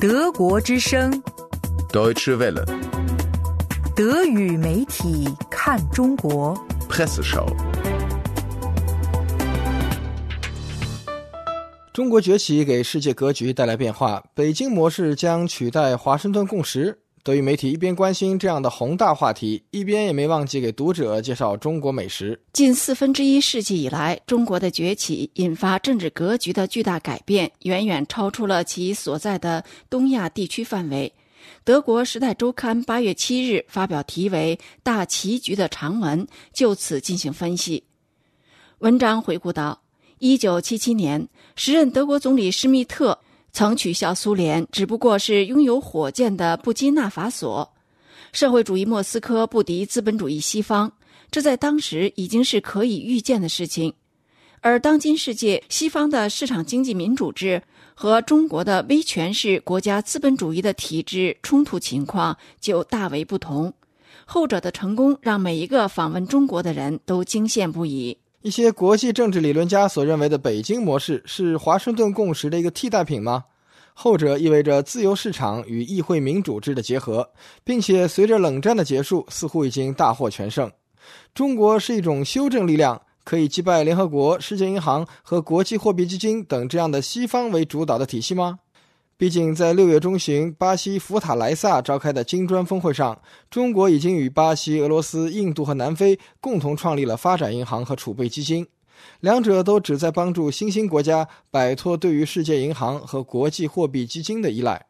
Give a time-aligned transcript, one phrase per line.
[0.00, 1.10] 德国之声
[1.92, 2.64] ，Deutsche Welle,
[3.94, 6.56] 德语媒体看中国。
[6.88, 7.46] Presseschau.
[11.92, 17.00] 中国崛起给世界格局带来变化，北京模式将取代华盛顿共识。
[17.28, 22.40] 德语媒体一边关心这样的宏大话题，一边也没忘记给读者介绍中国美食。
[22.54, 31.12] 近四分之一世纪以来，中国的崛起引发政治格局的巨大改变，远远超出了其所在的东亚地区范围。
[31.64, 37.84] 德国《时代周刊》八月七日发表题为《大棋局》的长文，就此进行分析。
[38.78, 39.82] 文章回顾道：
[40.18, 43.18] 一九七七年，时任德国总理施密特
[43.58, 47.68] 曾取笑苏联只不过是拥有火箭的布基纳法索，
[48.32, 50.92] 社会主义莫斯科不敌资本主义西方，
[51.28, 53.92] 这在当时已经是可以预见的事情。
[54.60, 57.60] 而当今世界，西方的市场经济民主制
[57.94, 63.74] 和中国的威权式国家资本主义的体制冲突情况就大为不同。
[64.24, 68.18] 后者的成功让每一个访问中国的人都惊羡不已。
[68.42, 73.46] 一些国际政治理论家所认为的北京模式是华盛顿共识的一个替代品吗？
[74.00, 77.28] 后者意味着自由市场与议会民主制的结合，
[77.64, 80.70] 并且随着冷战的结束，似乎已经大获全胜。
[81.34, 88.60] 中国是一种修正力量，可以击败联合国、世界银行和国际货币基金等这样的西方为主导的体系吗？
[89.16, 98.64] 毕竟，在六月中旬巴西福塔莱萨召开的金砖峰会上，中国已经与巴西、俄罗斯、印度和南非共同创立了发展银行和储备基金，
[99.20, 104.86] 两者都旨在帮助新兴国家摆脱对于世界银行和国际货币基金的依赖。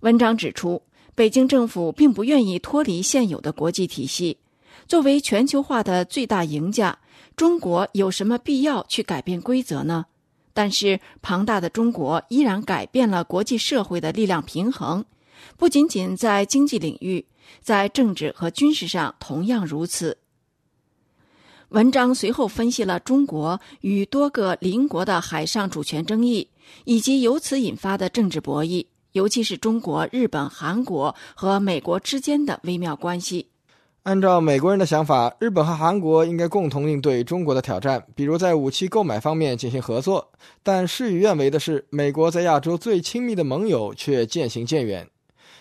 [0.00, 0.82] 文章指出，
[1.14, 4.38] 北京政府并不愿意脱离现有的国际体系。
[4.86, 6.98] 作为全球化的最大赢家，
[7.36, 10.06] 中国有什么必要去改变规则呢？
[10.52, 15.04] 但是，庞大的中国依然改变了国际社会的力量平衡，
[15.56, 17.24] 不仅仅在经济领域，
[17.62, 20.18] 在政治和军事上同样如此。
[21.70, 26.48] 文章随后分析了中国与多个邻国的海上主权争议，
[26.84, 33.46] 以及由此引发的政治博弈，尤其是中国、日本、韩国和美国之间的微妙关系。
[34.02, 40.32] 按照美国人的想法，日本和韩国应该共同应对中国的挑战，比如在武器购买方面进行合作。
[40.64, 45.08] 但事与愿违的是，美国在亚洲最亲密的盟友却渐行渐远。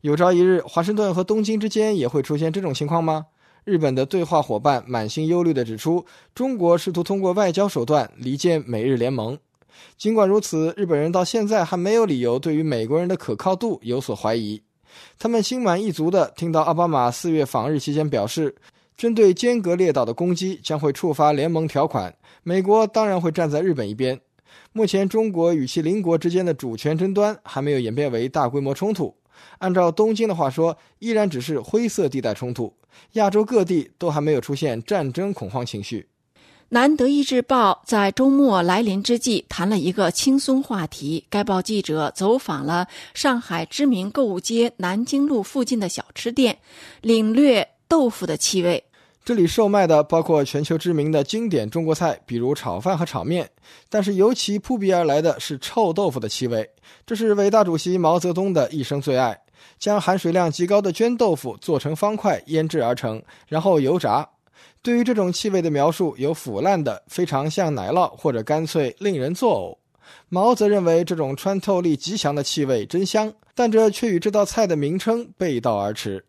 [0.00, 3.26] 有朝一日，华盛顿和东京之间也会出现这种情况吗？
[3.64, 6.04] 日本的对话伙伴满心忧虑地指出，
[6.34, 9.38] 中国试图通过外交手段离间美日联盟。
[9.96, 14.60] 尽管如此，日本人到现在还没有理由对于美国人的可靠度有所怀疑。
[15.18, 18.56] 他们心满意足地听到奥巴马四月访日期间表示，
[18.96, 24.20] 针对尖阁列岛的攻击将会触发联盟条款，美国当然会站在日本一边。
[24.72, 29.14] 目前，中国与其邻国之间的主权争端还没有演变为大规模冲突。
[29.58, 32.72] 按照东京的话说，依然只是灰色地带冲突。
[33.12, 36.08] 亚洲各地都还没有出现战争恐慌情绪。
[36.70, 41.24] 南德意志报在周末来临之际谈了一个轻松话题。
[41.28, 46.58] 该报记者走访了上海知名购物街南京路附近的小吃店，
[47.00, 48.84] 领略豆腐的气味。
[49.30, 53.48] 这里售卖的包括全球知名的经典中国菜，比如炒饭和炒面，
[53.88, 56.68] 但是尤其扑鼻而来的是臭豆腐的气味。
[57.06, 59.40] 这是伟大主席毛泽东的一生最爱，
[59.78, 64.28] 将含水量极高的绢豆腐做成方块腌制而成，然后油炸。
[64.82, 69.78] 对于这种气味的描述，有腐烂的、非常像奶酪，或者干脆令人作呕。
[70.28, 76.24] 毛则认为这种穿透力极强的气味真香，但这却与这道菜的名称背道而驰。